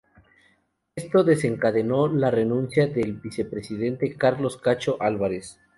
Esto 0.95 1.23
desencadenó 1.23 2.07
la 2.07 2.31
renuncia 2.31 2.87
del 2.87 3.13
vicepresidente 3.21 4.15
Carlos 4.15 4.59
"Chacho" 4.65 4.97
Álvarez. 4.99 5.59